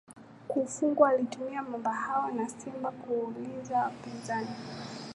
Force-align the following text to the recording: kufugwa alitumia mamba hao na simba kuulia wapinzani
kufugwa 0.47 1.09
alitumia 1.09 1.63
mamba 1.63 1.93
hao 1.93 2.31
na 2.31 2.49
simba 2.49 2.91
kuulia 2.91 3.77
wapinzani 3.77 4.47